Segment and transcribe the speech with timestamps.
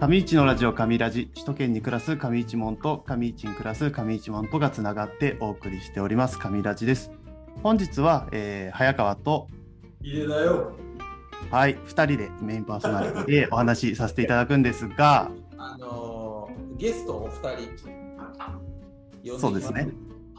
[0.00, 6.38] 上市のラジオ上ラジ首都圏に暮らす上市門と上市に暮らす上市門とがつながってお送りしております。
[6.38, 7.10] 上ラジです。
[7.62, 9.46] 本日は、えー、早川と
[10.00, 10.72] 入れだよ。
[11.50, 17.32] はい2人でメインパーソナリティでお話しさせていただくんですがあのー、ゲストお二
[19.22, 19.38] 人。
[19.38, 19.90] そうですね。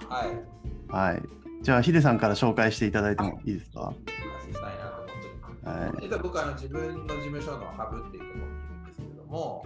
[0.09, 0.31] はい。
[0.91, 1.21] はい。
[1.62, 3.52] じゃあヒデさんから紹介していただいてもい。
[3.52, 3.93] いですか、は
[5.99, 8.60] い、実は僕あの自分の事務所のハブっていうところ
[9.31, 9.66] も、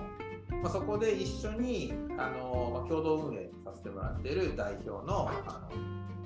[0.61, 5.67] まあ、そこで一緒にあの、まあ、共同運営させてもらっている代表のあ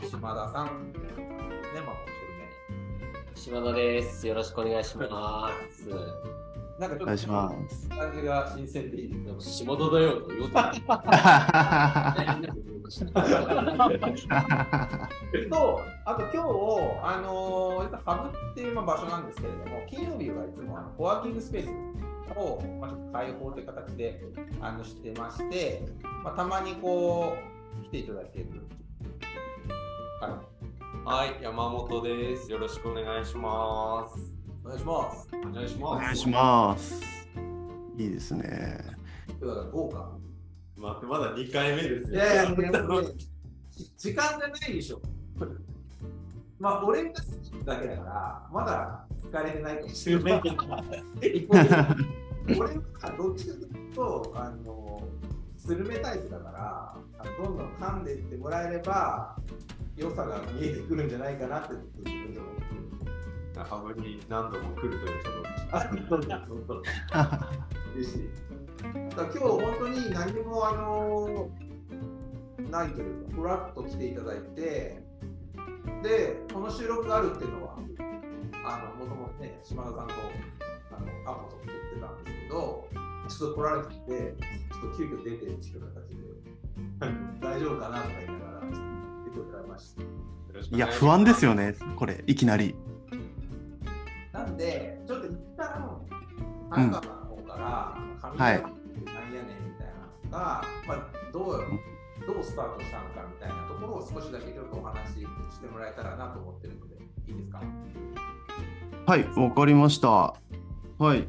[0.01, 1.95] の島田さんですね、まあ、
[3.35, 4.27] 島田です。
[4.27, 5.89] よろしくお願いします。
[6.79, 7.17] なんかちょっと感
[8.15, 9.49] じが新鮮でいいです。
[9.49, 10.53] 島田だよと言おうと。
[15.49, 16.37] と、あと今日、
[17.03, 21.69] あのー、ハブっていう場所なんですけれども、金曜日はいつもあのコワーキングスペース
[22.37, 24.23] を、まあ、ちょっと開放という形で
[24.61, 25.83] あのしてまして、
[26.23, 27.35] まあ、たまにこ
[27.81, 28.45] う来ていただける。
[31.03, 32.49] はい、山本です。
[32.49, 34.28] よろしくお願いします。
[34.69, 35.27] お願いします。
[35.33, 35.83] お願いします。
[35.83, 37.01] お願いします。
[37.97, 38.77] いいですね。
[39.71, 40.11] 豪華。
[40.77, 42.15] 待って、まだ2回目ですね。
[42.15, 42.55] いやいや、
[43.97, 45.01] 時間がないでしょ。
[46.59, 47.15] まあ、俺が好
[47.61, 50.55] きだけだから、まだ疲れてないかもしれないけど、
[51.27, 55.01] 一方で、俺はどっちかというと、あの、
[55.57, 59.35] スルメタイプだから、どんどん噛んでいってもらえれば、
[59.95, 62.55] 良さが見えてくるんじゃないかなって自分で思っ
[62.98, 62.98] て
[63.55, 65.29] ハブに何度も来るというこ
[65.71, 66.83] とあ、そうだ、本当。
[67.95, 68.29] 嬉しい。
[69.15, 71.49] 今日本当に何もあの
[72.69, 75.03] ないというか、ふらっと来ていただいて、
[76.03, 77.77] で、この収録があるっていうのは、
[78.65, 80.13] あのもともとね、島田さんと
[80.91, 82.87] あのアポと取ってたんですけど、
[83.27, 86.39] ちょっと来られてきて、ちょっと急遽出てるっていう形で、
[87.41, 90.75] 大丈夫かなとか言いながら、出てくれました。
[90.75, 92.75] いや、不安ですよね、これ、いきなり。
[94.59, 96.01] なんで、ちょっと一旦、
[96.69, 98.67] 早川の方から、神谷って
[99.05, 99.93] 何やねんみたいな
[100.25, 101.43] のが、まあ、どう
[102.27, 105.19] どうスタートしたのかみたいなところを少しだけちょっとお話し
[105.53, 106.97] してもらえたらなと思ってるので、
[107.27, 107.61] いいですか？
[109.05, 110.09] はい、わかりました。
[110.09, 111.27] はい。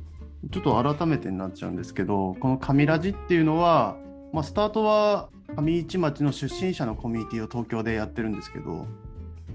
[0.51, 3.97] ちょっと改めてになっちゃうんですけど、この神ラジっていうのは、
[4.33, 8.87] まあ、スタートは上市町の出身者のコミュニティを東京でやってるんですけど、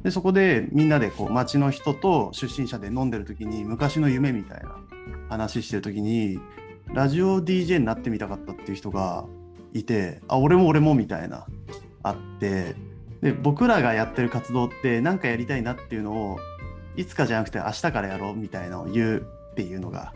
[0.06, 4.78] でそこでみんなでこう町の人と出身者で飲んでる時に昔の夢みたいな
[5.30, 6.40] 話してる時に
[6.94, 9.26] ラジオ DJ になってみたかったっていう人が
[9.74, 11.48] いてあ俺も俺もみたいな
[12.04, 12.76] あって
[13.24, 16.38] で僕らがやってる活動って何かやりたいなっていうのを
[16.96, 20.14] いつかじゃなくて明日からやろうみたいなのを言うっていうのが、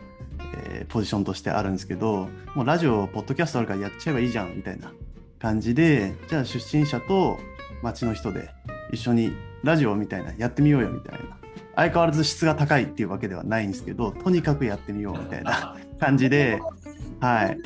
[0.54, 4.92] えー、ポジションとしてあるんですけどもうラジオポッドキャストあるからやっちゃえばいいじゃんみたいな
[5.40, 7.40] 感じでじゃあ出身者と
[7.82, 8.50] 町の人で
[8.92, 11.36] 一緒にラジオみたいなやってみようよみたいな
[11.76, 16.60] 相変わらず質が高いっていうわけではないんですけどとにかくやってみようみたいな 感じで
[17.20, 17.58] はい。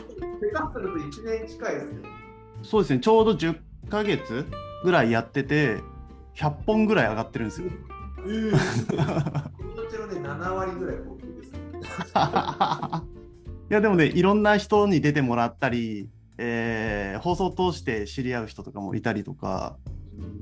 [0.53, 2.03] 下手すると1年近いですよ。
[2.63, 4.47] そうですね、ちょうど10ヶ月
[4.83, 5.79] ぐらいやってて、
[6.35, 7.69] 100本ぐらい上がってるんですよ。
[8.27, 8.51] えー、
[8.91, 10.93] こちらで7割ぐら。
[10.95, 10.97] い
[13.69, 19.77] や、でもね、いろんな人に出てもらったり、えー、放送を通して知り合う人とかもいたりとか、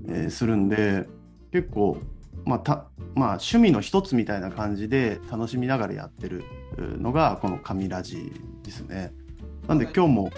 [0.08, 1.06] えー、するんで、
[1.52, 1.98] 結構、
[2.44, 6.44] まあたまあ、趣味の一つみたいな感じで楽しみながらやってる
[6.78, 8.32] のがこの「神ラジ」
[8.64, 9.12] ですね。
[9.68, 10.30] なんで今日も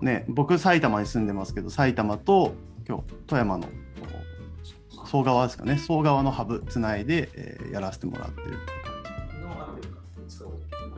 [0.00, 2.54] ね僕埼玉に住んでますけど埼玉と
[2.88, 3.68] 今日富山の
[5.06, 8.58] 総川ですかね総川のハブつないで、えー、やらせてもらってる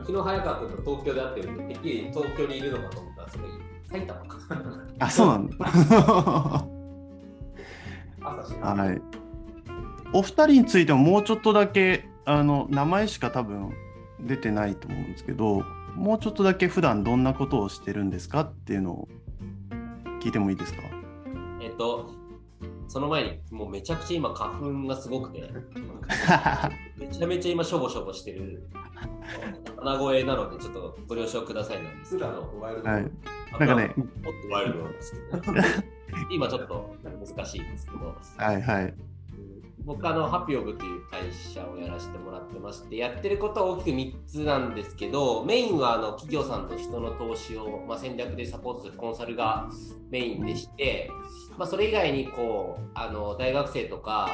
[0.05, 3.43] 昨日早かったと東京で会ってるんで、てっきり東京にいるのかと思ったら、それ
[3.89, 4.37] 埼玉か。
[4.99, 5.57] あ、そうなんだ。
[8.61, 9.01] はい。
[10.15, 13.73] お二人についてももうちょっとだけあの名前しか多分
[14.21, 19.09] 出てないと思うんですけど、もうちょっとだけ普段どんなことをしてるんですかっていうのを
[20.21, 20.83] 聞いてもいいですか？
[21.61, 22.13] えっと、
[22.87, 25.51] その前にもうめちゃくちゃ今花粉がすごくて、
[26.97, 28.69] めちゃめちゃ今しょぼしょぼしてる
[29.77, 32.27] 鼻声なのでちょっとご了承くださいなんですけど、
[32.61, 33.03] はい、
[33.59, 34.07] なんかね、もっ
[34.47, 35.43] とワイルドなんですけど、
[36.31, 38.93] 今ちょっと難しいんですけど、はいはい。
[39.85, 49.69] 僕あのハピオブという会社をやらせてもらってましてやってることは大きく3つなんですけどメインはあの企業さんと人の投資を、まあ、戦略でサポートするコンサルが
[50.09, 51.09] メインでして、
[51.57, 54.29] まあ、それ以外にこうあの大学生とか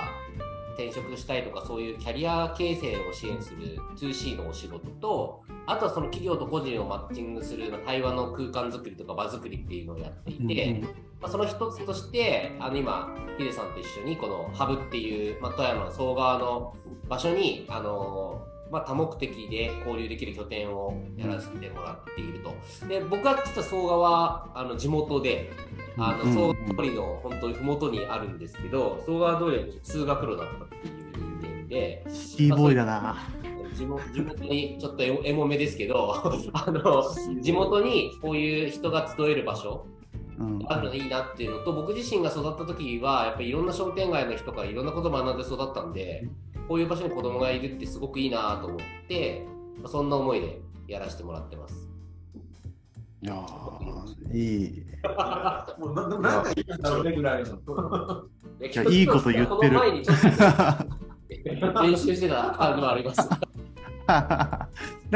[0.71, 10.89] 転職したいとかそういうキャリア形成を支援する 2C のお仕事とあとはその企業と個人をマッチングする対話の空間づくりとか場づくりっていうのをやっていて、うんま
[11.27, 16.75] あ、その一つとしてあの今ヒデさんと一緒にこのハブっていう、まあ、富山の総川の
[17.07, 18.41] 場所にあの
[18.71, 22.53] まあ、多目的で交流できる拠点をやらせてもらっていると。
[22.87, 25.51] で僕は実は総川あの地元で
[25.97, 32.05] あのうん総川通りの本当に麓にあるんですけど総川通りは通学路だったっていう人間で
[32.37, 33.17] いいボーイだな。
[33.73, 36.13] 地元地元にちょっとエモめですけど
[36.53, 37.03] あの
[37.41, 39.85] 地元にこういう人が集える場所
[40.39, 46.27] うんあるのがいいなっていうのと僕自身が育った時はやっぱりいろんな商店街の人からいろんなことを学んで育ったんで
[46.71, 48.79] こういう場所に子供がいるってすごくいいなと思っ
[49.09, 49.45] て
[49.77, 51.89] まあそんな思いでやらせてもらってます。
[53.21, 54.85] いやーいい。
[55.77, 57.49] もうななんか言うんだろうねぐらいの。
[57.51, 63.29] いやいいこと言ってるこの前にちょっと練習してた感じもあります。
[64.07, 64.69] な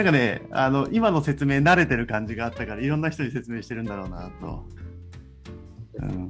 [0.04, 4.66] んかね、あの今の説明慣れてる感じがあったから、いろんな人に説明してるんだろうなと。
[6.00, 6.30] うん、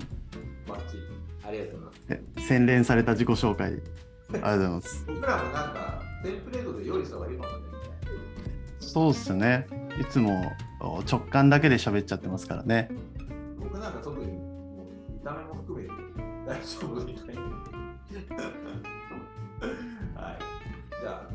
[1.44, 2.02] ありがとうございます。
[2.10, 4.05] え洗練された自己紹介、あ
[4.36, 5.06] りがとうございます。
[5.08, 7.66] 僕らもなんかテンプレートで用意した方がいいかもね。
[8.80, 9.68] そうっすね。
[10.00, 10.52] いつも
[10.82, 12.90] お直感だけで喋っちゃってますからね。
[13.60, 15.90] 僕なんか特に見た目も含めて
[16.46, 17.42] 大丈夫みたいな。
[20.22, 20.40] はい。
[21.02, 21.30] じゃ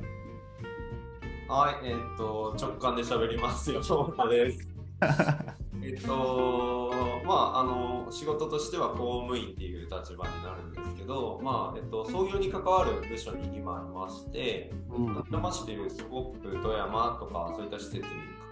[1.49, 4.69] あ、はい、えっ、と、直感で喋りますよ、翔太です。
[5.83, 6.93] えっと、
[7.25, 18.03] まあ、あの、仕事としては公務員っていう立場になるんですけど、まあ、えっと、創業に関わる部署に今いまして、うん富山市でいうスコップ富山とかそういった施設に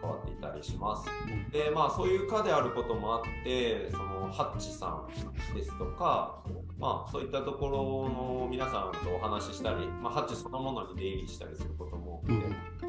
[0.01, 1.09] 関わっていたりします。
[1.53, 5.05] でまあそういう課であることもあってそのハッチさ
[5.53, 6.43] んですとか、
[6.79, 7.79] まあ、そういったところ
[8.09, 12.08] の皆さんとお話ししたり、まあ、ハッチそのものに出入りしたりすることも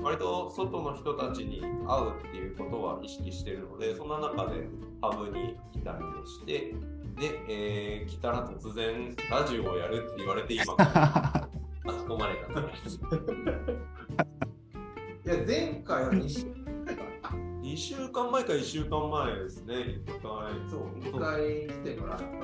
[0.01, 4.67] 割と外の人たちに会うっていうことは意識してるのでそんな中で
[5.01, 6.73] ハブに来たりもして
[7.19, 12.59] で、えー来たら突然ラジオをやるって言われて今巻き込まれた。
[15.25, 16.55] いや前回は2週間
[17.61, 19.75] 2週間前か1週間前ですね
[20.07, 20.21] 一回
[20.69, 22.39] そう2回来てもらったのに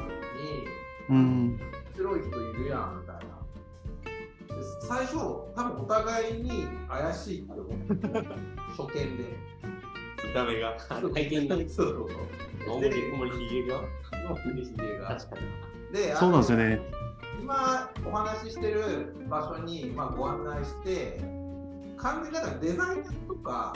[1.09, 1.59] うん、面
[1.95, 3.34] 白い人いるやんみたいな。
[4.55, 8.07] で最初多分お互いに怪しいって思って
[8.77, 9.55] 初見で。
[10.27, 10.75] 見た目が
[11.13, 11.87] 体験がそうそう
[12.65, 12.81] そう。
[12.81, 15.35] ひげがひげが確か
[15.91, 15.97] に。
[15.97, 16.81] でそうなんですよね。
[17.39, 21.19] 今お話ししてる場所に、まあ、ご案内して
[21.97, 23.73] 完全になんかデザイナーとか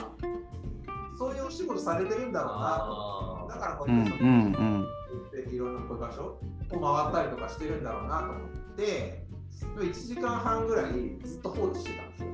[1.16, 5.54] そういうお仕事されてるんだろうなだからこうってうん、うん。
[5.54, 6.38] いろんなこういう場所
[6.72, 9.24] を回ったりとかしてるんだろうなと思って
[9.66, 12.30] 1時間半ぐらいずっと放置してたんですよ。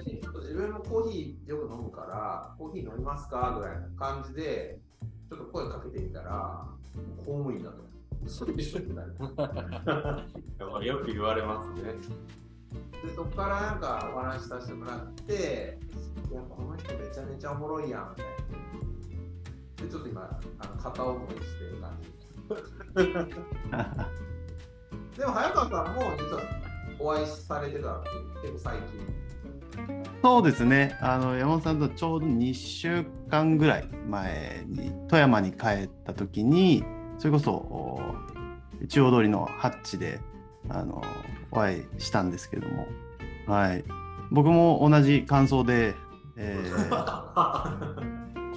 [0.04, 4.80] でちょっと自分もコーヒーよく飲むからコーヒー飲みますかぐらいな感じで
[5.28, 6.68] ちょっと声かけてみたら
[7.18, 7.88] 公務員だと。
[8.26, 9.14] それでしょってなる。
[10.86, 11.94] よく言われますね。
[13.02, 15.78] でそこからなんかお話しさせてもらって、
[16.30, 18.32] いや、この人めちゃめちゃおもろいやんみたいな。
[19.84, 22.10] で、ちょっと今、あの片思いしてる感じ。
[25.20, 26.42] でも、早川さんも実は
[26.98, 28.08] お会いされてたって
[28.40, 28.84] 結構最近。
[30.22, 30.96] そうですね。
[31.02, 36.82] あの山本さんとちょうど2週間ぐらい前に富山に帰った時に、
[37.18, 38.00] それこそお
[38.88, 40.20] 中央通りのハッチで
[40.70, 41.04] あの
[41.50, 42.86] お会いしたんですけども、
[43.46, 43.84] はい。
[44.30, 45.94] 僕も同じ感想で、
[46.36, 48.00] えー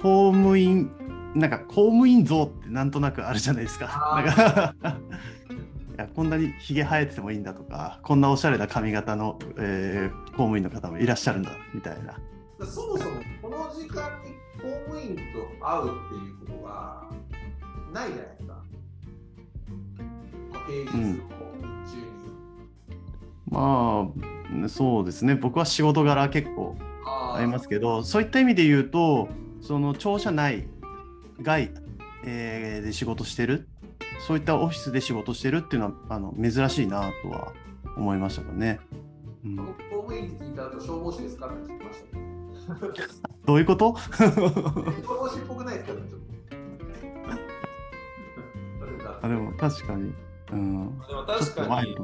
[0.00, 0.90] 公務員
[1.34, 4.74] なんか公務員像ってなんとなくあるじゃないですか。
[5.96, 12.18] やこんなにひげ生えててもいいんだとかこんなおしゃれな髪型の、えー公務員の方もいらっしゃるんだみたいな。
[12.66, 15.22] そもそもこの時間に公務員と
[15.64, 17.08] 会うっていうことは
[17.92, 18.62] ないじゃないですか。
[20.66, 21.20] 平日の中に。
[23.46, 24.08] ま
[24.66, 29.28] あそうですね僕は仕事柄結構あありますけどそういった意味で言うと
[29.60, 30.66] その庁舎内
[31.40, 31.70] 外、
[32.24, 33.68] えーで仕事してる
[34.26, 37.52] そういったオフィスで仕事してるっていうのはあの珍しいなとは
[37.96, 38.80] 思いましたかね。
[39.44, 42.06] うん、僕公務員って聞いた後消防士ですかって聞きました
[42.92, 43.08] けど。
[43.44, 43.94] どういうこと？
[43.94, 44.30] 消
[45.06, 46.24] 防士っぽくないですかね、ちょっと。
[49.22, 50.14] あでも確かに、
[50.52, 51.94] うん、でも確かに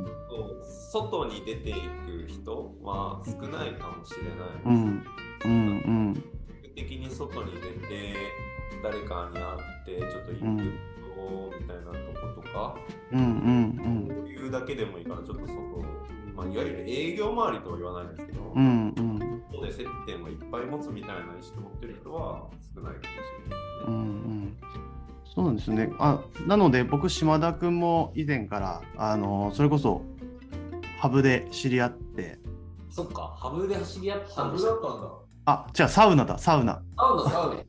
[0.93, 1.79] 外に出ていく
[2.29, 4.67] 人は少ないかもしれないです。
[4.67, 4.75] うん
[5.45, 5.55] うんう
[6.11, 6.25] ん
[6.75, 8.17] 的に外に出て
[8.83, 10.73] 誰かに会ってちょっとインプッ
[11.29, 11.91] トみたいなと
[12.35, 12.77] ことか、
[13.13, 15.55] うんうんそういうだけでもいいから、ちょっと外、
[16.35, 23.57] まあ、いわゆる営業周りとは言わないんですけど、うんうんうん外で接点をいっぱい持つみたいな意思を持ってる人は少ないかもしれないですね。
[23.87, 24.57] うんうん
[25.33, 25.93] そうなんですね。
[25.99, 30.03] あなので僕島田君も以前からあのそれこそ
[30.99, 32.39] ハブで知り合って
[32.91, 35.11] そっか、ハブで走り合ったんだったんだ。
[35.47, 37.61] あじゃあサウナだサウナサウナ、サウナ。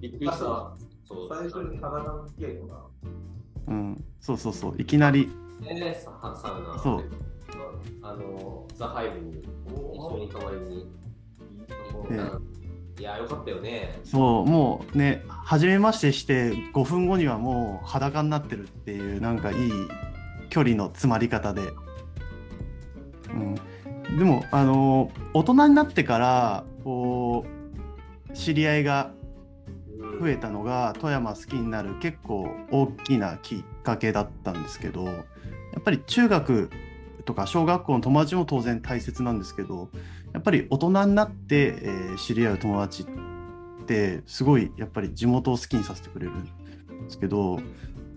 [0.00, 0.72] びっくりした。
[1.04, 2.86] そう最初に体の付き合いとか。
[3.66, 5.30] うんそうそうそういきなり
[5.60, 6.78] ね、ササウナ。
[6.78, 7.04] そう。
[8.02, 10.90] あの、ザ・ハイブに一緒に泊まりに。
[12.10, 13.98] えいや、よかったよね。
[14.04, 19.70] そうもうね初めましてして5分後にはもう裸になってるっていうなんかいい
[20.48, 21.72] 距離の詰まり方で、
[23.30, 27.44] うん、でもあの大人になってからこ
[28.30, 29.10] う知り合いが
[30.20, 35.12] 増えたのが富山好きになる結構大きなきっかけだったんですけどや
[35.78, 36.70] っぱり中学
[37.24, 39.88] とか小学校の友達も当然大切なんですけど
[40.32, 47.58] やっぱり大人になって、えー知り合う友達ってすごいやっぱり地元を好きにさせてくれるんですけど、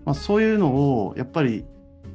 [0.04, 0.68] まあ、そういうの
[1.04, 1.64] をやっぱり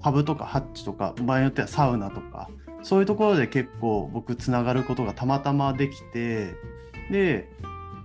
[0.01, 2.49] ハブとかハッチとか場合によってはサウナとか
[2.81, 6.55] そういうところで結構僕つながることがたまたまできて
[7.11, 7.49] で、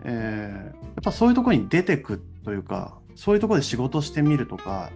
[0.04, 4.90] えーやっぱそういうとこに出てくというかそういうところで仕事してみるとか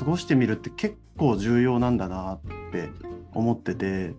[0.00, 2.40] 過ごしてみるって結構重要なんだなっ
[2.72, 2.90] て
[3.32, 4.14] 思ってて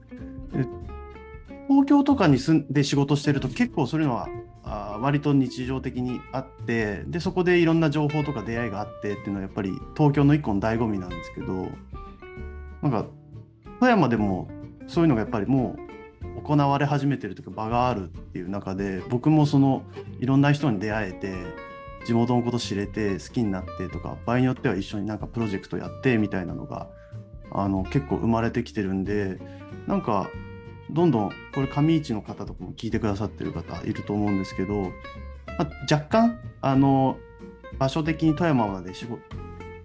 [1.68, 4.30] 東京とかに住んで仕事してると結構そういうのは
[4.64, 11.68] あ割と日常的にあってでそこでいろんな情報とか出会いがあってっていうのはやっぱり東京の一個の醍醐味なんですけど
[12.82, 13.06] なんか
[13.80, 14.48] 富山でも
[14.88, 15.85] そういうのがやっぱりもう
[16.44, 19.84] 行われ始めてるというか場があるっていう中で僕もその
[20.20, 21.34] いろんな人に出会えて
[22.06, 26.88] 地元のこと知れて好きになってとか場合によっては一緒になんかプロジェクトやってみたいなのが
[27.52, 29.40] あの結構生まれてきてるんで
[29.88, 30.30] なんか
[30.92, 34.90] どんどんこれ上市の方とかも聞いてくださってる方いると思うんですけど、ま
[35.60, 37.18] あ、若干あの
[37.80, 39.22] 場所的に富山まで仕事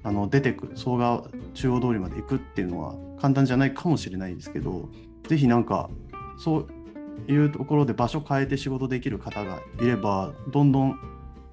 [0.02, 4.88] あの出てく総川中央通りまで行くっていうのは簡単じゃないかもしれないですけど
[5.28, 5.90] ぜひなんか
[6.42, 6.66] そ
[7.28, 10.98] ういうところで場所変えて仕事できる方がいればどんどん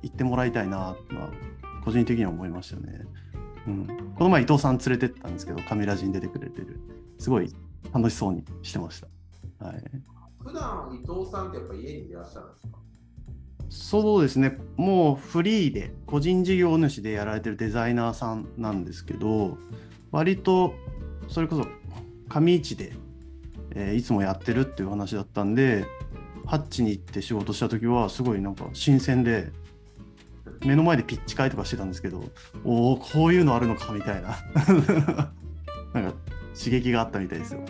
[0.01, 1.29] 行ってもらいたいなとは
[1.83, 3.01] 個人的には思いましたね。
[3.67, 6.79] うん、この前伊藤さん連れてったんですけどカメラジに出てくれてる。
[7.19, 7.53] すごい
[7.93, 9.01] 楽しそうにしてまし
[9.59, 9.65] た。
[9.65, 9.83] はい、
[10.39, 12.77] 普段伊藤さんってやっぱ家にいらっしゃるんですか？
[13.69, 14.57] そうですね。
[14.77, 19.57] もうフリーで個人事業主でやられてるデザイナーさんなんですけど
[20.11, 20.73] 割と
[21.27, 21.65] それこそ
[22.29, 22.93] 上市で、
[23.71, 25.85] えーいつもやってるっていう話だったんで
[26.45, 29.51] ハッチに行って仕事した時はすごいなんか新鮮で
[30.65, 32.23] 目の前でピッチ会とかしてたんですけど
[32.63, 34.37] おおこういうのあるのかみたいな
[35.93, 36.17] なんか
[36.57, 37.61] 刺激があったみたいですよ。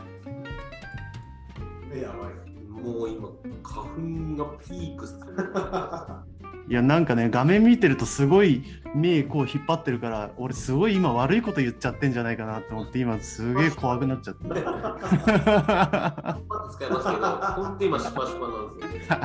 [1.94, 2.48] 目やばい。
[2.70, 3.30] もう今、
[3.62, 5.54] 花粉がピークする。
[6.69, 14.47] いやなんかね画面見てるとすごい目こう引っ張ってるから俺すごい今悪いこと言っちゃってんじゃないかなと思って今すげえ怖くなっちゃって。
[16.77, 17.27] 使いますけど、
[17.63, 19.17] 本当今、シュパシュパなんですよ。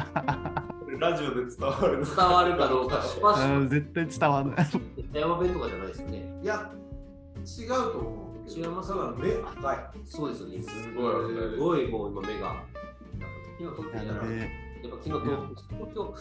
[0.99, 4.67] ラジオで伝わるの伝わるかどうか、シュパシュうん絶対伝わんない。
[5.13, 5.19] パ。
[5.19, 6.41] 山弁とかじゃないですよね。
[6.43, 6.71] いや、
[7.45, 8.51] 違うと思う。
[8.51, 9.79] 違いますただ目赤い。
[10.05, 10.63] そうですよね。
[10.63, 12.63] すごいすごいもう今目が。
[13.59, 14.27] 昨日撮ってら、やっぱ
[14.83, 16.15] 昨日と、東京、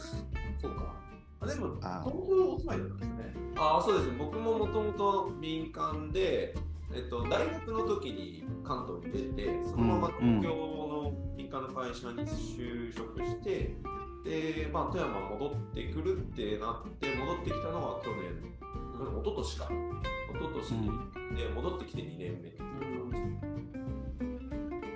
[0.62, 0.96] そうか。
[1.42, 3.34] あでも、あ東京お住まいだったんですね。
[3.58, 6.56] ああそうです僕ももともと民間で、
[6.94, 13.76] えっと、大学の時に関東に出てそのまま東京の民間の会社に就職して、
[14.24, 18.52] で、まあ、富山戻ってくるってなって戻ってきたのは去年。
[19.02, 19.66] 一昨年か。
[19.66, 20.90] 一昨年に、
[21.36, 22.50] で戻ってきて2年目。
[22.50, 23.18] っていう感じ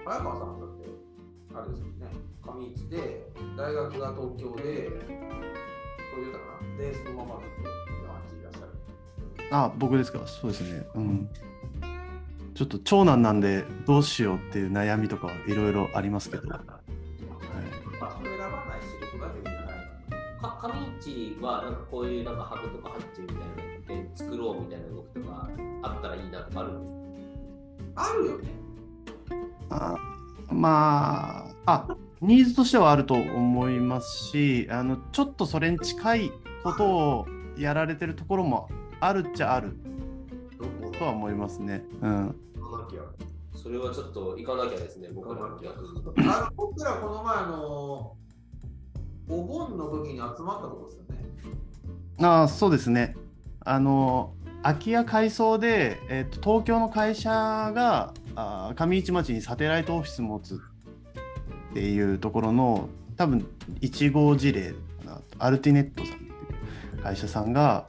[0.06, 0.86] 早川さんだって、
[1.56, 2.08] あれですよね。
[2.44, 4.92] 上市で、大学が東京で、
[6.15, 6.77] トヨタかな。
[6.77, 7.69] で、そのままずっと
[8.03, 8.67] 山地いらっしゃる。
[9.51, 10.25] あ僕ですか？
[10.25, 10.88] そうですね。
[10.95, 11.29] うん。
[12.53, 16.48] ちょっと長男なんでどうしようっていう悩みとかはいろいろありますけど。
[16.50, 16.60] はい
[18.00, 25.50] 場所選ばない仕事だけじゃないかか上市はなんかこういうなんかハブとかハッチみたいなので作ろうみたいな動きとか
[25.84, 26.88] あったらいいなとかあるんで
[27.86, 28.50] すあるよね。
[29.69, 29.95] あ
[30.51, 31.95] まああ
[32.25, 36.32] ニーズとしてはあると思いますしあのちょっとそれに近い
[36.63, 37.27] ことを
[37.58, 39.77] やられてるところもあるっちゃある。
[40.98, 41.84] とは思いますね。
[42.01, 43.01] うん、行かなきゃ。
[43.53, 45.46] それはちょっと行かなきゃですね、僕ら。
[45.46, 48.15] あの僕らこの前あの
[49.27, 52.27] お盆の時に集まったとこですよね。
[52.27, 53.15] あそうですね。
[53.62, 60.60] あの空き家改装で、えっと東京の会社があ上市町にサテライトオフィス持つ
[61.75, 63.46] っていうところの多分
[63.82, 67.03] 1号事例かなアルティネットさんっていう。
[67.03, 67.86] 会社さんが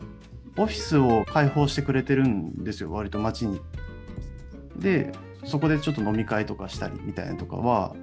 [0.59, 3.61] オフィスを開放してくれてるんですよ割と町に。
[4.77, 5.13] で
[5.45, 7.95] そこでちょっと飲み会とかしたりみたいなとかは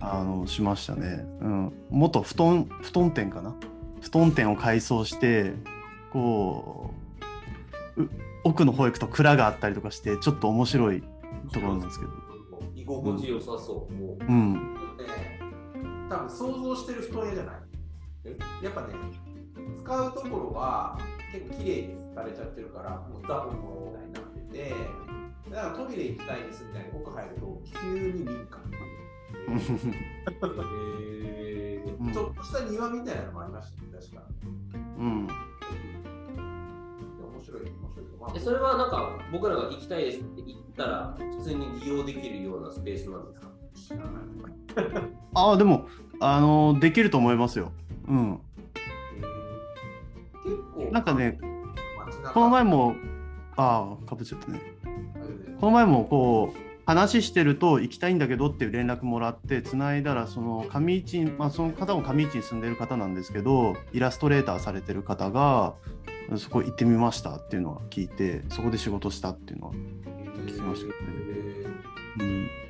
[0.00, 1.26] あのしましたね。
[1.42, 3.54] うん、元布団布団店かな
[4.00, 5.52] 布団店を改装して
[6.10, 6.94] こ
[7.98, 8.10] うう
[8.44, 11.02] 奥の方行くと蔵があったりとかしてちょっと面白い
[11.52, 12.12] ところなんですけど。
[12.74, 13.92] 居心地良さそう。
[13.92, 15.40] もううん、ね
[16.08, 17.56] 多分想像してる布団屋じゃない。
[18.62, 18.94] やっぱね
[19.76, 20.98] 使うところは
[21.32, 23.56] 結構綺麗にされちゃってるからもうザボン
[23.92, 24.74] みたいになってて
[25.50, 28.30] だからトイレ行きたいですみたいに奥入ると急に民家
[29.52, 32.12] へーうん。
[32.12, 34.22] ちょっとした庭みたいなのもありましたね確か。
[34.98, 35.28] うん、面
[37.44, 38.06] 白い面白い。
[38.20, 43.48] まあえそれはなんか僕らが行きたいですって言ったら普通に利用できるようなスペースなんですか？
[43.76, 44.06] 知らない
[45.34, 45.88] ああでも
[46.20, 47.72] あのできると思いますよ。
[48.08, 48.40] うん、
[50.44, 51.38] 結構なんかね
[52.32, 52.94] この前も
[53.56, 54.60] ああかぶっちゃったね。
[55.60, 65.74] この前もこう話してると行きたいんだけどっていう連絡もらってつないだらその上市に、まあ、その方も上市に住んでる方なんですけどイラストレーターされてる方が
[66.36, 69.72] そこ行ってみましたっていうのは聞いてそこで仕事したっていうのは
[70.46, 71.04] 聞きましたけ
[72.18, 72.46] どね。
[72.58, 72.65] うん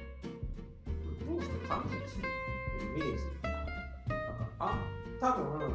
[1.69, 4.79] どうしてイメージなんかあ
[5.21, 5.71] 多分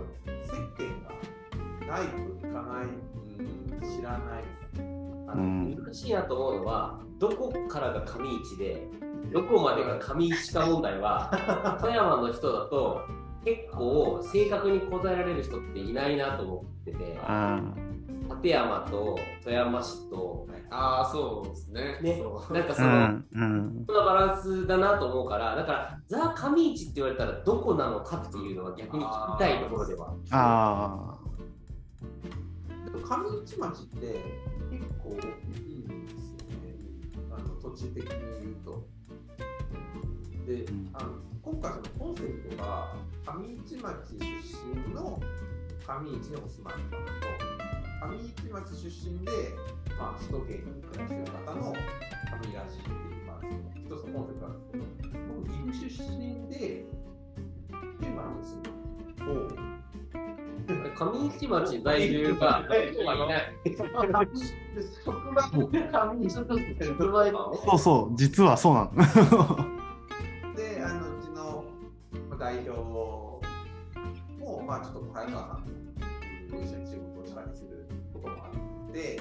[0.46, 2.84] 世間がないと行かな。
[2.84, 4.44] い、うん、知らない
[5.28, 8.88] あのうん難しいなと思うのはどこからが上市で
[9.32, 13.02] どこまでが上市か問題は 富山の人だと
[13.44, 17.20] 結構正確に答えられる人っていないなと思ってて
[18.42, 22.00] あ立山と富山市とああ、そうですね。
[22.02, 22.18] ね。
[22.18, 22.54] そう。
[22.56, 23.46] なんかそーの、うんう
[23.82, 23.86] ん。
[23.86, 30.14] そんなバランスだなと思うからだからザ・上市って言われたらどこなのかっていうのは逆に聞きたいところでは。
[30.32, 31.18] あ
[33.04, 34.24] 上市町って
[34.72, 35.20] 結構大
[35.54, 36.76] きいんですよね。
[37.32, 38.10] あの土地的に
[38.42, 38.84] 言うと。
[40.48, 40.90] で、うん。
[40.94, 41.10] あの
[41.44, 42.94] 今回そのコンセプトが
[43.26, 44.26] 上市町出
[44.90, 45.20] 身の
[45.86, 49.32] 上市にお住まいの方と上市町出身で、
[50.00, 51.78] まあ、首都圏に暮らしている方の上
[52.54, 54.84] ラジっていう、まあ、その一つのコンセプトなんですけど
[55.38, 56.58] 僕岐阜出身で
[58.02, 58.82] 9番に住んでます。
[60.98, 64.48] 上市町在住が職場が上市
[65.04, 65.46] 職場あ
[67.66, 68.92] そうそう実はそうなの。
[70.56, 71.64] で、あのうちの
[72.30, 73.42] まあ代表も、
[74.66, 75.91] まあ、ちょっと早川さん
[76.52, 79.20] と一緒に仕事をしたりすることもあって、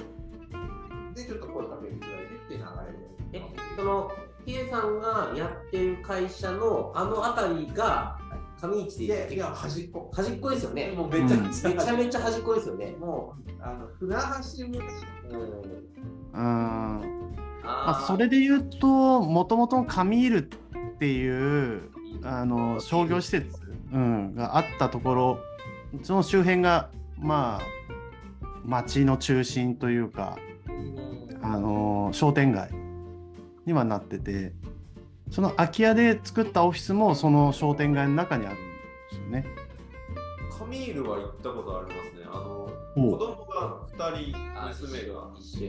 [1.15, 3.45] で、ちょっと声かけていただいてっていう流れで。
[3.45, 4.11] えその
[4.45, 8.17] ヒデさんがやってる会社のあの辺りが
[8.61, 10.11] 上市でいや、端っこ。
[10.13, 10.91] 端っこですよね。
[10.91, 12.95] もうめちゃくちゃ、めちゃめちゃ端っこですよね。
[12.99, 14.85] もう、あの船橋村、
[15.29, 15.81] うん。
[16.33, 17.21] うん
[17.63, 21.89] まあ、それで言うともともと上入るっていう
[22.23, 23.47] あの商業施設、
[23.93, 25.39] うん、があったところ
[26.03, 26.89] その周辺が
[27.21, 27.61] まあ
[28.65, 30.37] 町の中心というか
[31.41, 32.71] あの商店街
[33.65, 34.53] にはなってて
[35.29, 38.63] その空き家で作ったオフィスもその商店街の中にあるんで
[39.11, 39.45] すよね。
[40.57, 42.25] カミールは行ったことありますね。
[42.25, 45.31] あのお子供が2人、娘が。
[45.37, 45.67] 一緒に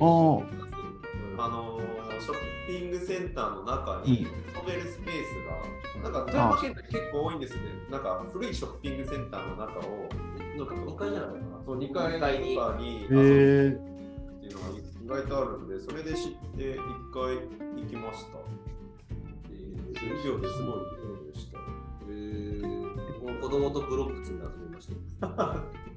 [1.39, 1.81] あの
[2.21, 4.27] ショッピングセンターの中に遊
[4.67, 7.61] べるスペースが、なんか富山県って結構多いんですね。
[7.91, 10.09] なんか古いショッピングセンターの中を、
[10.57, 11.63] なんか2階じゃないかな。
[11.65, 16.79] そう2階とかにへ遊ぶえっていうのが意外とあるんで、それで知って1
[17.13, 17.37] 回
[17.83, 18.39] 行きました。
[19.51, 21.59] えー、授業ですごい良でした。
[22.09, 24.89] えー、子供とブロックツに遊びまし
[25.21, 25.27] た。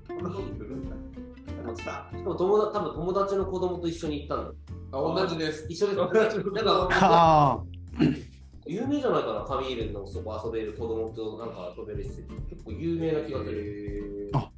[0.08, 1.25] こんなこと
[1.66, 1.82] 来るんだ。
[1.82, 4.54] しかも友達多分友達の子供と一緒に行ったの。
[4.92, 5.66] あ、同じです。
[5.70, 5.98] 一緒です。
[6.54, 7.64] なんかあ
[8.68, 12.28] 有名じゃないかな、カミールのそこ遊べる子供となんか遊べる施設。
[12.50, 14.32] 結構有名な気がする。
[14.34, 14.50] あ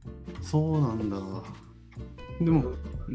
[0.42, 1.18] そうなんだ
[2.40, 2.72] でも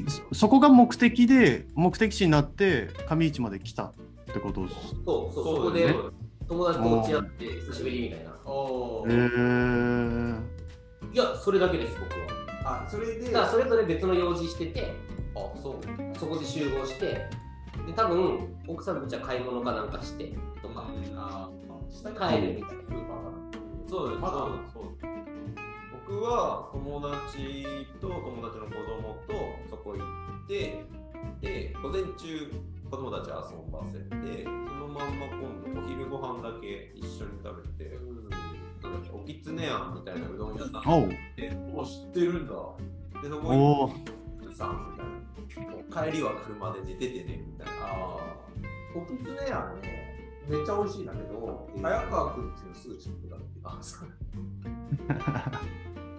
[0.08, 3.92] そそこが目的で目的地になって上市まで来たっ
[4.32, 4.74] てことです
[5.04, 5.94] そうそう、そこで
[6.48, 8.32] 友達と落ち合って久しぶりみたいな。
[8.44, 10.52] おへーえ
[11.14, 12.51] いや、それだけです、僕は。
[12.64, 14.94] あ、それで、だからそれぞれ別の用事してて、
[15.34, 16.18] あ、そう。
[16.18, 17.26] そこで集合して、
[17.86, 22.84] で多分奥さんたちは買い物かなんかしてとか、あー、帰るみたいな。
[22.84, 23.88] スーパーかな。
[23.88, 24.20] そうです。
[24.20, 24.34] まだ
[24.72, 25.06] そうです。
[26.06, 27.64] 僕僕は友達
[27.98, 29.32] と友達の子供と
[29.70, 30.04] そこ行
[30.44, 30.84] って、
[31.40, 32.52] で、午前中
[32.90, 37.91] 子供たち遊ばせて、そのまんま今度お昼ご飯だけ一緒に食べて、
[39.22, 40.72] なんだっけ、おきつねあんみたいなうどん屋さん
[41.36, 42.52] で、もう知ってるんだ。
[43.22, 43.96] で、そこお行っ
[44.48, 45.12] てさんみたいな。
[46.10, 47.72] 帰りは車で寝ててねみたいな。
[47.84, 47.88] ああ。
[48.94, 53.44] おきつねやね、めっちゃ美味しいんだけど、早川君っていうのすぐ知ってたって。
[53.64, 54.08] あ、そう。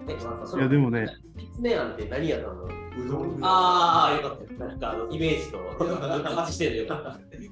[0.08, 2.66] え、まあいやでもね、キツネアンって何やったの？
[2.66, 2.70] う
[3.08, 4.66] どんああ、よかった。
[4.66, 5.64] なんかあのイメージと 合
[6.46, 6.94] 致してるよ。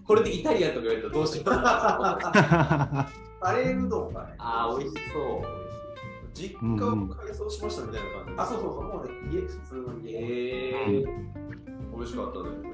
[0.03, 1.45] これでイタリアンとか言われるとどうしよう。
[3.41, 4.35] カレーうどんがね。
[4.37, 5.41] ああ、美味しそう。
[6.33, 8.41] 実家を改装しましたみたいな感じで。
[8.41, 10.19] あ、そうそうそう、もうね、家、普通の家。
[10.19, 10.71] え
[11.95, 12.71] 美味しかったね。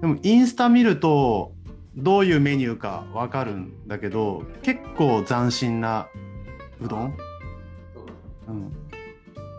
[0.00, 1.52] でもインスタ見ると
[1.96, 6.08] どういうメニューかわかるんだけど結構斬新な
[6.80, 7.16] うどん、
[7.94, 8.04] そう
[8.48, 8.72] うん、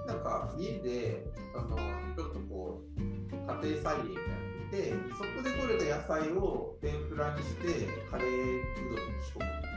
[0.06, 1.76] なんか家で、あの、
[2.16, 3.02] ちょっとこう、
[3.34, 9.77] 家庭菜園みたいなので、そこで採れた野菜を天ぷらにして、カレーうどんに仕込む。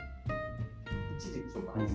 [1.20, 1.86] 一時期そうかな。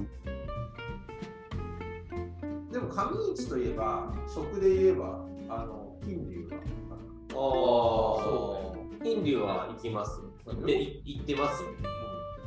[2.71, 6.57] でも、上市といえば、食で言えば、あの、金龍が。
[6.57, 10.21] ー、あそあ、金龍は行きます。
[10.63, 11.63] で、い行ってます？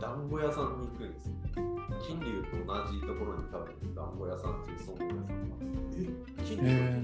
[0.00, 1.34] 団子屋さんに行くんですよ。
[2.06, 5.56] 金龍と同じところに多分団子屋さんっていうそうめん屋さんが。
[5.96, 6.06] え
[6.44, 6.68] 金龍？
[6.68, 7.02] へ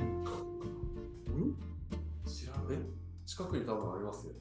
[2.24, 2.78] 知らない。
[3.26, 4.34] 近くに多分ありますよ。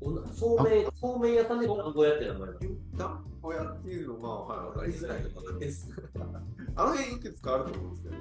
[0.00, 2.58] おなそうめん、そうめん屋さんで団子屋って名前なの？
[2.96, 5.70] 団子屋っていうのが、はい、わかりづらいところで。
[5.72, 5.90] す。
[6.76, 8.16] あの辺いくつかあると思うんですけど、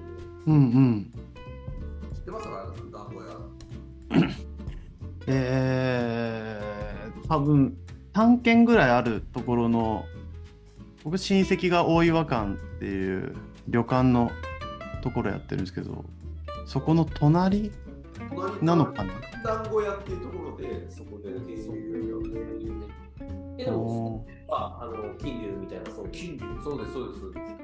[0.47, 1.13] うんうん。
[2.15, 2.73] 知ってますか？
[2.91, 4.27] 団子屋。
[5.27, 7.77] えー、多分
[8.13, 10.05] 3軒ぐらいあるところの
[11.03, 13.35] 僕親戚が大岩館っていう
[13.67, 14.31] 旅館の
[15.03, 16.05] ところやってるんですけど
[16.65, 17.71] そこの隣
[18.61, 19.13] なのかな？
[19.43, 21.29] 団子屋っていうところで、そこで
[21.63, 22.21] そうめん屋を
[23.59, 26.43] え、でも、ああの、金龍みたいな、そう、金龍。
[26.63, 27.13] そうです、そう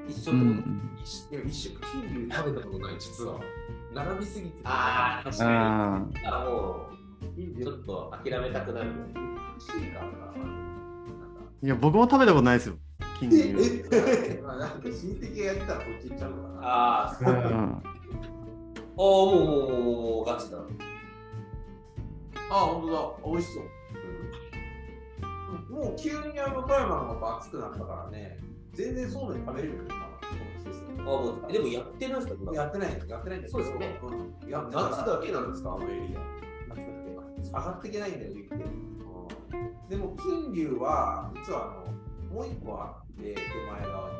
[0.08, 0.20] です。
[0.20, 3.40] 一緒と、うんうん一いや一食金龍食べたことない、実は。
[3.94, 4.56] 並びすぎて。
[4.64, 6.26] あー、確かあに。
[6.26, 6.90] あも
[7.22, 9.14] う、ちょっと諦めたくなるよね。
[9.58, 10.44] シーカーかな。
[11.62, 12.74] ーいや僕も食べたことないですよ
[13.18, 13.56] 金龍
[13.90, 16.60] えまあなんか親戚がやったらこっち行っちゃうのかな。
[16.62, 17.32] ああ、そう
[18.96, 19.00] う。
[19.00, 20.58] んおお、もう、もう、もう、もう、ガチだ。
[22.50, 23.12] あ、本当だ。
[23.32, 23.64] 美味しそう。
[25.74, 28.38] もう急にあの富山の方が暑くなったからね、
[28.74, 30.26] 全然そうめん食べれるよ今こ
[30.66, 33.98] の季節あもうでもやってるんですか、やってないやってないんですそうですよね。
[34.02, 36.20] うんや夏だけなんですか、あのエリア。
[36.68, 36.82] 夏だけ
[37.48, 38.64] 上がっていけないんだよ、雪で。
[39.88, 41.90] でも金龍は実はあ
[42.30, 44.16] のもう一個あって手前側に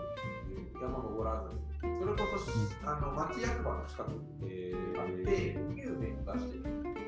[0.82, 1.63] 山登らずに
[2.00, 6.64] それこそあの町役場の近くにえあって牛麺出してる。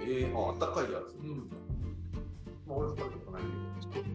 [0.09, 1.15] えー、あ、あったかいやつ。
[1.21, 1.51] うん。
[2.67, 3.43] まあ俺食べたことない
[3.93, 4.07] けど。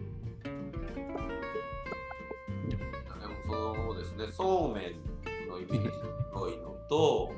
[2.68, 7.32] でもそうですね、そうめんのイメージがいのと、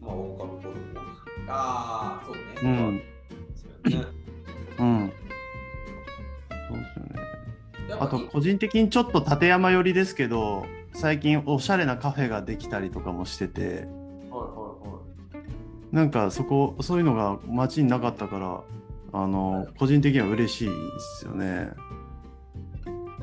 [0.00, 1.06] まあ、狼ホルモン
[1.48, 2.90] ああ、そううね。
[2.90, 3.04] んで
[3.56, 3.62] す
[3.94, 4.06] よね。
[4.78, 5.12] うん
[6.68, 7.20] そうですよね
[7.88, 15.00] やっぱあと個人的にちょっと立山寄りですけど最近おしゃれなカフェができたりとかもしててはいはいは
[15.92, 15.94] い。
[15.94, 18.62] なんかそこそういうのが街になかったから
[19.12, 20.72] あの個人的には嬉しいで
[21.20, 21.70] すよね。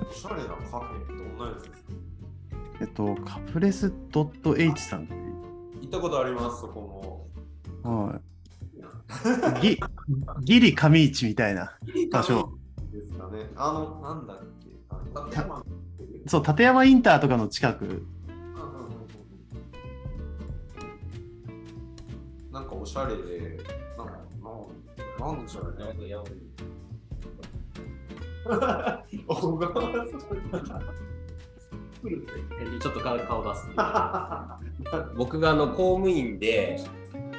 [0.10, 1.92] おしゃれなカフェってどんなやつですか？
[2.82, 7.28] えっとカプレス .h さんって行ったことあります、そこ
[7.84, 8.20] は
[9.62, 9.62] い。
[9.62, 9.80] ぎ
[10.44, 11.92] ギリ上市みたいなも。
[12.12, 12.52] 場所。
[12.92, 13.50] ですかね。
[13.56, 15.38] あの、なんだっけ？
[16.28, 18.06] そう立山インターとかの近く。
[22.52, 23.58] なんかおしゃれで、
[23.98, 24.14] なんか、
[25.20, 25.86] なんなんでしょうね。
[32.80, 33.68] ちょっと顔顔出す。
[35.16, 36.80] 僕があの公務員で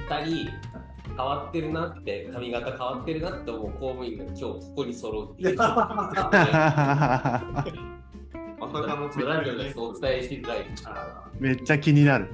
[0.09, 0.51] 2人
[1.17, 5.59] 変わってるなって髪型変わってるなって思う公務員が今日ここに揃うっていう。
[8.61, 10.67] ラジオでそうお伝えしづらい。
[11.39, 12.29] めっちゃ気になる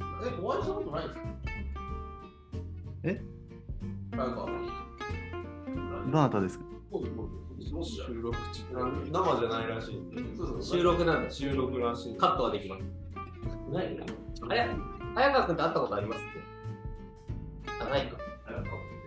[0.00, 0.02] え、
[0.42, 1.20] お会いしたことないですか
[3.04, 3.20] え？
[4.12, 6.64] ライバーどなたですか？
[7.84, 10.16] 収録中生じゃないらしいんで。
[10.36, 11.30] そうそう収録なんだ。
[11.30, 12.16] 収録らしい。
[12.16, 12.82] カットはできます。
[13.70, 13.96] ない
[14.48, 14.74] あや
[15.14, 16.24] 早川君と会ったことありますっ
[17.68, 18.16] てあ、ないか。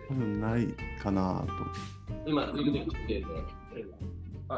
[0.08, 0.68] 多分ない
[1.02, 1.52] かなと
[2.26, 3.24] 今、ズームで来て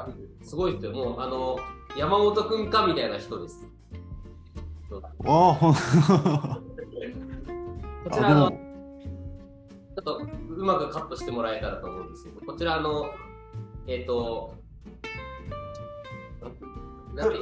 [0.04, 0.10] て、
[0.42, 1.58] あすごいって、もう、あの、
[1.96, 3.68] 山本君かみたいな人です。
[4.88, 5.80] そうああ、ほん こ
[8.10, 13.10] ちらあの、ちょっとうまくカットしてもらえたらと思うんですけど、こちらあの、
[13.86, 14.54] えっ、と、
[17.14, 17.38] なんて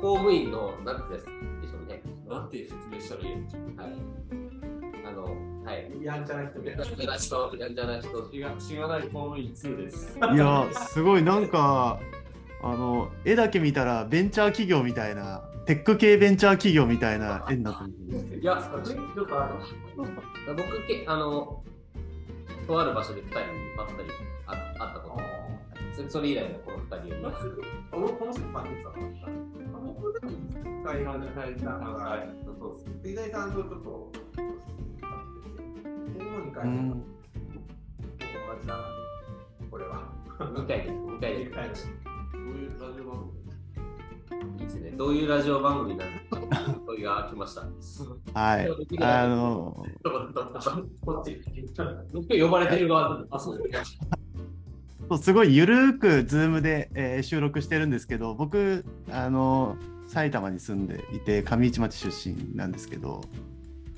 [0.00, 1.30] 公務員の、なんてですで
[1.68, 2.02] しょうね。
[2.28, 3.82] なんて説明したらいいの？
[3.82, 3.92] はい。
[5.06, 6.04] あの、はい。
[6.04, 8.30] やんちゃな人みたいなやんちゃな人、やんちゃな人。
[8.30, 10.18] しがしがない公務員2です。
[10.18, 12.00] いや、すごい、なんか、
[12.62, 18.40] あの、絵だけ見たらベンチャー企業みたいな、テック系ベンチャー企業みたいな絵になってる。
[18.40, 21.62] いや、ちょっとあの、僕け、あの、
[22.66, 24.08] とある場所で2人にばったり
[24.46, 25.24] ああったことが
[25.94, 28.02] それそれ以来のこの2人を。
[28.02, 28.90] 俺この人パンでさ、
[29.96, 31.46] 僕でも一回はいはいは
[32.16, 34.12] いそうです水谷さんとちょっと、
[36.34, 38.84] ここに帰って、うん、お友達だな、
[39.70, 40.08] これは。
[40.40, 41.88] 2回です、2回で二回です
[42.32, 43.44] どういうラジオ番組
[44.58, 44.90] いいですね。
[44.90, 46.08] どういうラジオ番組なん。
[46.08, 46.40] ですか
[46.86, 47.60] 問いが来ました。
[47.60, 48.68] はい。
[49.00, 51.40] あのー、こっち。
[52.12, 53.22] 僕呼ばれてる側なん。
[53.22, 53.84] であ、そうで
[55.18, 57.90] すすごいゆるーく、ズームで、えー収録してるん。
[57.90, 59.76] ですけど、僕、あの、
[60.08, 60.88] 埼玉に住ん。
[60.88, 62.72] でいて、上市町出身なん。
[62.72, 63.22] ですけど、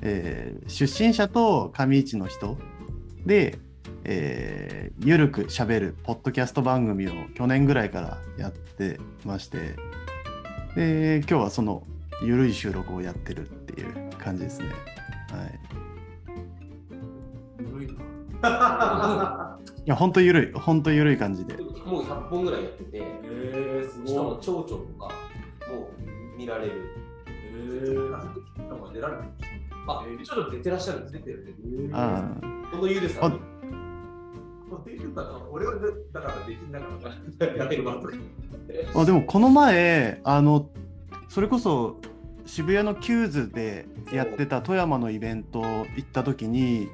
[0.03, 2.59] えー出身者と上市の人
[3.25, 3.59] で、
[4.05, 9.77] えーゆるくしゃべるポッドキャスト番組を去年ぐらいからやってまして、
[10.75, 11.83] で、今日はその
[12.23, 14.67] ゆるい収録をやってるっていう感じですね。
[15.31, 15.61] はい。
[17.65, 17.87] 古い
[18.41, 19.59] な。
[19.85, 21.57] いや、ほんとゆるい、ほんとゆるい感じで。
[21.57, 24.37] もう100本ぐらいやってて、えー、すしかも。
[24.41, 25.15] 蝶々とか
[25.71, 25.89] も
[26.35, 26.73] う見られる。
[27.27, 29.29] えー、なんか出られない。
[29.87, 31.19] あ、ちょっと出てらっしゃるんですね。
[31.21, 31.91] 出てる、出てる。
[31.93, 32.37] あ
[32.71, 33.41] このゆるさに。
[34.85, 35.75] 出てるかな俺は
[36.13, 38.15] だからできんだかってるわとか。
[38.95, 40.69] あでもこの前あの
[41.29, 41.97] それこそ
[42.47, 46.89] 渋谷の QWS でやってた富山のイベント行った時に、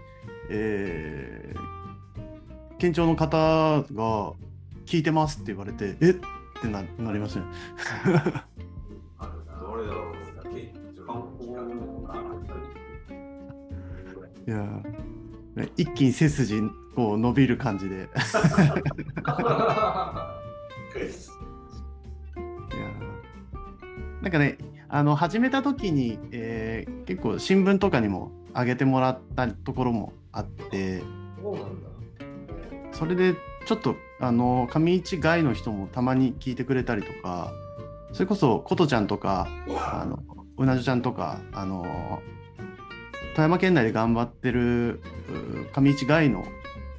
[0.48, 4.33] えー、県庁の方が
[4.87, 6.11] 「聞いてます」って言われて「え？
[6.11, 7.46] っ?」ってななりましたね。
[14.46, 16.62] いやーね一気に背筋
[16.94, 31.02] こう伸びる感じで いやーなんかねあの始めた時に、えー結構新聞とかにも上げてもらったところもあって。
[31.42, 31.88] そうなんだ。
[32.92, 33.35] それで
[33.66, 37.52] ちょっとあの上市外の人もたまに聞いてくれたりとか
[38.12, 40.22] それこそ琴ちゃんとかあの
[40.57, 42.22] うなじちゃんとかあの
[43.35, 45.01] 富山県内で頑張ってるう
[45.73, 46.45] 上市外の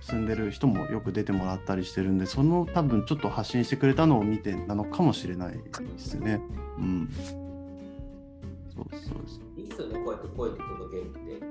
[0.02, 5.62] 住んでる人もよく出てもらったりしてるんでその多分ちょっと発信してくれたのを見てなのかもしれないで
[5.98, 6.42] すね。
[6.78, 7.10] うん。
[8.76, 9.42] そうそうです。
[9.56, 11.46] いいっすよね、こうやって声で届けるって。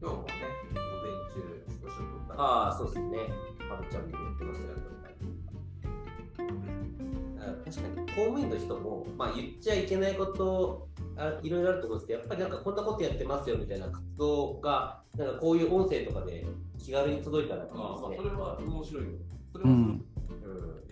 [0.00, 0.28] 今日もね、
[0.74, 2.02] 午前中少し撮
[2.34, 2.42] った。
[2.42, 3.18] ああ、そうですね。
[3.68, 4.74] ハブちゃんに言ってましたよ
[7.38, 16.44] だから確かに公務員の人も、まあ、言っちゃいけないことあいろいろあると思うんですけど、やっぱりなんかこんなことやってますよみたいな活動が、なんかこういう音声とかで
[16.78, 18.16] 気軽に届いたらいいですね。
[18.16, 19.10] それは面白いよ。
[19.52, 19.76] それはうん。
[19.76, 20.04] うん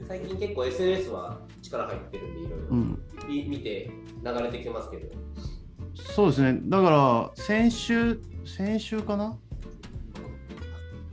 [0.08, 3.02] 最近結構 SNS は力入ってるんで、いろいろうん。
[3.28, 3.90] み見て
[4.24, 5.16] 流れてきますけど。
[5.94, 6.60] そうですね。
[6.64, 9.38] だから先週先週かな？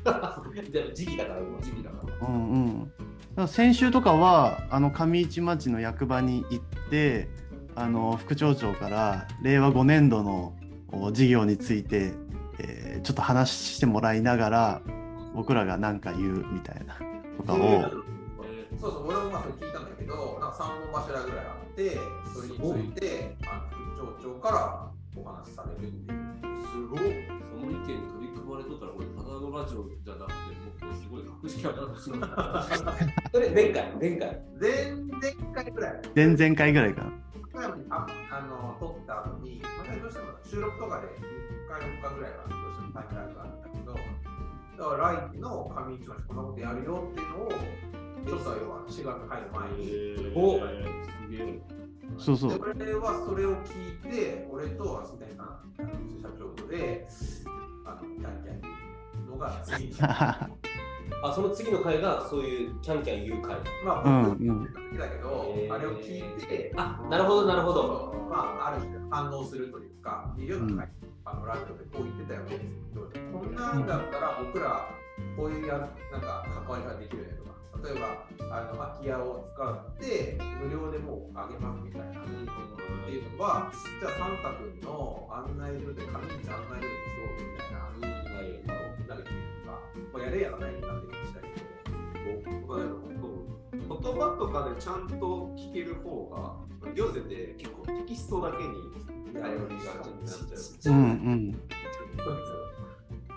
[0.71, 2.27] でも時期だから、今時期だから。
[2.27, 2.91] うんうん、だか
[3.35, 7.29] ら先週とかはあの上市町の役場に行って
[7.79, 10.53] あの副町長から令和5年度の
[10.91, 12.11] お事業について、
[12.59, 14.81] えーちょっと話してもらいながら
[15.33, 16.99] 僕らが何か言うみたいな
[17.37, 17.81] とかを、
[18.77, 21.97] そうそう、俺もまあ聞いたんだけど、なんか3本柱ぐらいあって、
[22.33, 26.19] それについて、あの副町長からお話しされるっていう。
[26.67, 26.99] すごい。
[26.99, 31.77] その意見に取り組まれとったら、俺、ただのラジオじゃなくて、もっとすごい格式ある。
[33.31, 34.41] それ、前回、前回。
[34.59, 36.01] 前々回ぐらい。
[36.13, 37.28] 前々回ぐらいかな。
[40.49, 41.11] 収録とかで1
[41.69, 50.33] 回、6回ぐらいはどうしてもタイムラグがあるんだけど、だから来期の上市町こんなことやるよっていうのを、ちょっと要は4月入る前に。
[50.35, 51.61] おすげえ。
[52.17, 55.61] そうそうで俺はそれを聞いて、俺とアステンさん、
[56.19, 57.07] 社長とで、
[57.85, 58.71] あの、キャンキャン言
[59.27, 59.93] うのが次に。
[61.23, 63.57] あ、その次の回がそういうキャンキャン言う回。
[63.83, 65.73] まあ、うん僕うんだけど、へー。
[65.73, 68.27] あれを聞いて、あ、なるほど、なるほど。
[68.29, 70.89] まあ、ある種反応するというか、いうような回、
[71.25, 72.49] あのラジオでこう言ってたよね。
[72.49, 74.89] ですけど、こんなんだったら僕ら、
[75.35, 75.77] こういうや
[76.11, 89.58] なんか関わりができるねとか、例えばあの空き家を使って無料でもうあげますみたいな、っていうのはじゃあサンタ君の案内所で紙に案内所でそうみたいな、うん、投げてみ
[90.13, 91.47] まあ、やれやらないになってきたり
[93.89, 100.35] 言葉とかでちゃんと聞ける方が行政って結構テキストだけに頼りがちになっ
[100.79, 100.95] ちゃう。
[100.95, 101.59] うんうん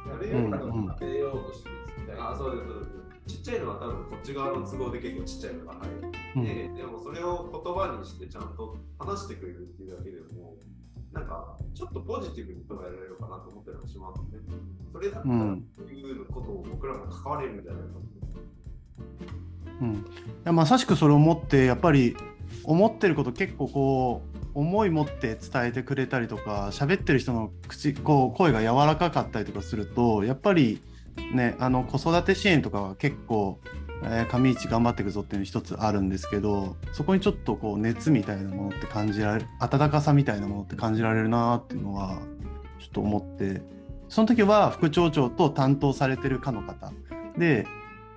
[0.02, 2.30] やれようか食べようとしてるみたいな。
[2.32, 3.02] あ、そうです、そうです。
[3.26, 10.56] ちっちゃいのは多分こっち側の都合で結構ちっちゃいのが入る、うん、ででもそれを言葉にしてちゃんと話してくれるっていうだけでも
[11.12, 14.40] なんかちょっとポジティブに捉えられるかなと思ったりもしますね。
[14.92, 17.88] それだったらそういうことを僕らも関われるんじゃないか
[19.81, 19.96] うん、い
[20.44, 22.16] やまさしくそれを思ってやっぱり
[22.62, 30.81] 思ってること結構こう思い持って伝えてくれたりとか喋ってる人の口こう声が柔らかかったりとかするとやっぱり
[31.35, 33.61] ね、あの子育て支援とかは結構、
[34.04, 42.18] えー、上市頑張っていくぞっていうの一つあるんですけどそこにちょっとこう熱みたいなものって感じられる温かさみたいなものって感じられるなっていうのは
[42.78, 43.62] ちょっと思って
[44.08, 46.92] その時は副町長と担当されてるかの方。
[47.38, 47.66] で、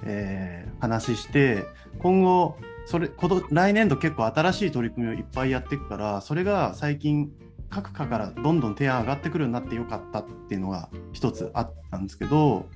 [0.03, 1.63] えー、話して
[1.99, 3.09] 今後それ
[3.49, 7.31] 来年度結構新しい取り組みをいっぱいやっていくからそれが最近
[7.69, 12.67] 各課からどんどん提案上がってくるようになってよかったっていうのが一つあったんですけど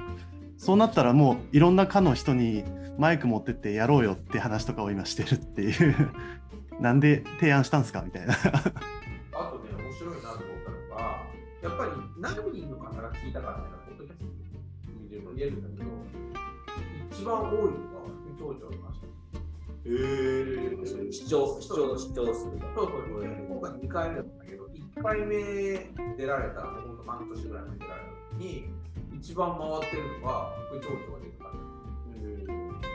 [0.59, 2.65] そうなったらもういろんな課の人に
[2.97, 6.11] マイク持ってってやろうよって話とかを今してるっていう
[6.81, 8.33] なんで提案したんですかみたいな。
[8.33, 11.23] あとね面白いなと思ったのが
[11.63, 15.89] やっぱり何人の方が聞いたかっていうのはポッドキャストでも言えるんだけど
[17.09, 17.75] 一番多いのが
[18.35, 18.99] 副町長の話。
[19.85, 25.35] へえー、視聴視聴視聴するそうそうそう今回2回目だったけど1回目
[26.17, 28.78] 出られたほんと半年ぐらい前に出られた時に
[29.21, 31.43] 一番回ってるのは副町長が出てた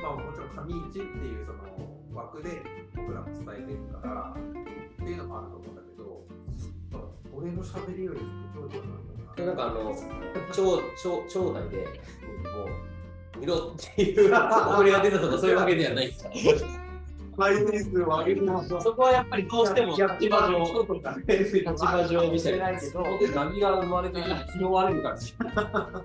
[0.03, 1.59] まあもちろん上市っていうその
[2.15, 2.63] 枠で
[2.97, 6.25] 僕らも伝えてるからっていうのもあると思うんだけど
[7.33, 8.21] 俺のしゃべりより
[8.55, 9.47] 副町長なんだな。
[9.47, 9.95] なんかあの
[10.49, 10.63] 町
[10.97, 12.65] 町町内でも
[13.37, 14.33] う見ろっていう
[14.79, 16.31] 俺が出たとかそういうわけではないですか
[17.37, 18.83] 回転数を上げてましょう。
[18.83, 24.21] そこはやっぱりどうしても立場上、立場上見せないけど、で波が生まれて
[24.57, 25.17] 拾われるから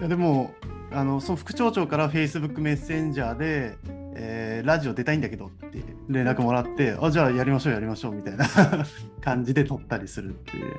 [0.00, 0.54] いやでも
[0.90, 3.76] あのその副町長からフェイスブックメッセンジャーで、
[4.14, 8.46] えー、ラジオ出たいんだけどって連絡もらってあじゃあやりましょうやりましょうみたいな
[9.20, 10.74] 感じで撮ったりするっていう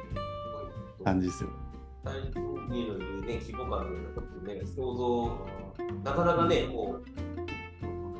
[1.03, 1.49] 感じですよ。
[3.29, 5.47] ね規模感のね想像
[6.03, 6.99] なかなかねも
[7.37, 7.38] う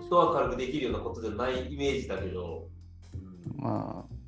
[0.10, 2.68] 人は軽くできるようなことじゃないイメージだけど。
[3.56, 4.20] まあ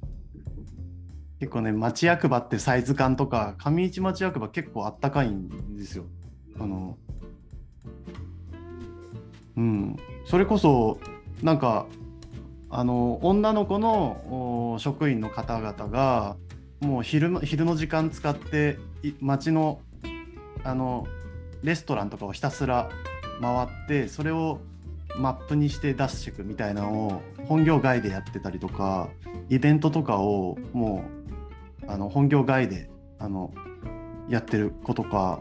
[1.39, 6.06] 結構ね町役場ってサイズ感とか上市町役場結構あったかいんですよ。
[6.60, 6.98] あの
[9.58, 11.00] うんそれこそ
[11.41, 11.88] なんか
[12.70, 16.38] あの女の子の職員の方々が
[16.80, 18.78] もう昼昼の時間使って
[19.20, 19.82] 町の
[20.63, 21.08] あの
[21.63, 22.89] レストランとかをひたすら
[23.41, 24.62] 回ってそれを
[25.17, 29.10] マップにして出していくみたいなのを本業外でやってたりとか
[29.50, 31.06] イベントとかをも
[31.88, 33.54] うあの本業外であの
[34.30, 35.39] やってる子とか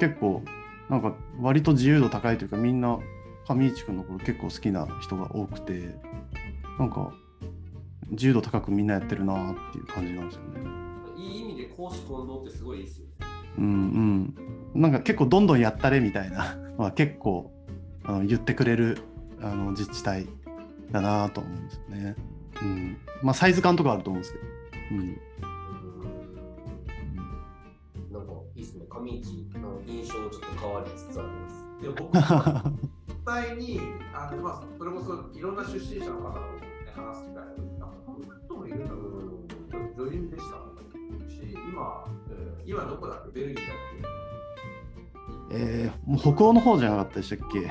[0.00, 0.42] 結構
[0.88, 2.98] なんか割と自由度高いというかみんな
[3.48, 5.94] 上市君のこと結構好きな人が多くて
[6.78, 7.12] なんか
[8.10, 10.60] 自由度高くみんなやってるなっていう感じなんですよね。
[11.16, 13.06] いい意味で公私混同ってすごいですよ。
[13.58, 14.34] うん
[14.74, 14.80] うん。
[14.80, 17.52] なんか結構どんどんやったれみたいなまあ結構
[18.06, 18.98] あの言ってくれる
[19.40, 20.26] あの自治体
[20.92, 22.16] だなと思うんですよね。
[22.62, 24.44] うん、まあサイズ感とかあると思うんですけど。
[24.92, 25.20] うん。
[28.12, 28.86] なんかいいですね。
[28.88, 31.64] 上市の印象ちょっと変わりつつあります。
[31.82, 32.22] で僕実
[33.26, 33.80] 際に
[34.14, 36.46] あのまあそれこそいろんな出身者の方と、ね、
[36.94, 37.34] 話す機会
[37.80, 39.02] がこんな人もいるんだろう。
[39.96, 40.54] 女優でした
[41.28, 43.40] し、今、えー、今どこだっけ？
[43.40, 44.06] ベルギーだっけ？
[45.50, 47.66] えー、もう北欧の方じゃなかったでしたっけ、えー、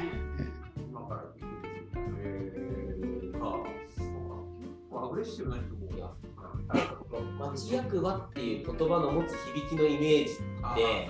[7.38, 10.36] 町役場っていう言葉の持つ響きのイメージっ
[10.76, 11.10] て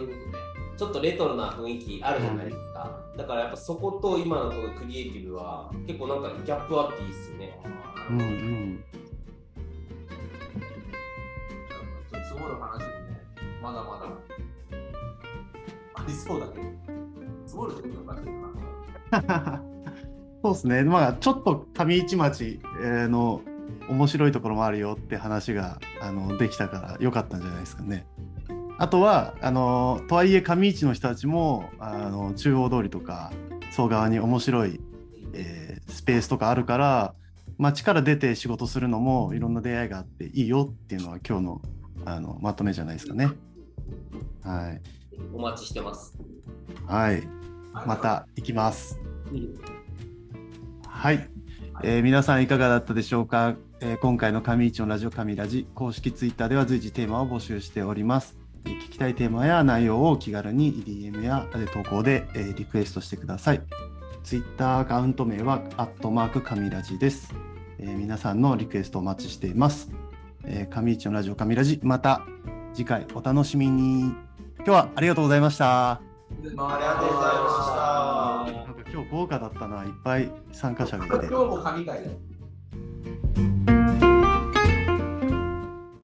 [0.77, 7.57] ちょっとレトロな雰囲気あるじゃないですか、だからやっぱそこと今のこのクリエイティブは結構なんかギャップあっていいっすよね。
[8.09, 8.83] うんうん。
[12.11, 13.23] 積もる話もね
[13.63, 14.09] まだまだ
[16.07, 16.65] りそうだけど、
[17.45, 19.61] 積もるってことがか
[20.43, 23.41] そうですね、まあ、ちょっと上市町の
[23.89, 28.05] 面白いところもあるよって話があのできたからよかったんじゃないですかね。
[28.77, 33.31] あとはあのとはいえ上市の人たちもあの中央通りとか
[33.71, 34.81] 総側に面白い、
[35.33, 37.13] えースペースとかあるから
[37.57, 41.61] 街から出て仕事するのもいろんな出会いがあっていいよっていうのは今日の
[42.05, 43.29] あのまとめじゃないですかね。
[44.43, 44.81] はい、
[45.33, 46.17] お待ちしてます。
[46.87, 47.23] はい、
[47.85, 48.99] また行きます。
[49.31, 49.53] うん
[50.87, 51.29] はい、
[51.83, 58.37] えー皆さんいかがだったでしょうか、えー今回の上市のラジオ上ラジ公式ツイッターでは随時テーマを募集しております。
[58.65, 63.61] えー聞きたいテーマや内容を気軽に DM やえー投稿で、えーリクエストしてください。
[64.23, 67.31] ツイッターアカウント名はアットマーク上ラジです、
[67.77, 69.91] えー皆さんのリクエストお待ちしています。
[70.45, 72.25] えー上市のラジオ上ラジまた
[72.73, 74.24] 次回お楽しみに。
[74.65, 75.91] 今日はありがとうございました。
[75.91, 76.01] あ
[76.41, 78.65] りありがとうございました。
[78.65, 81.27] なんか今日豪華だったな、いっぱい参加者がいて。
[81.27, 82.11] 今日も神回だよ。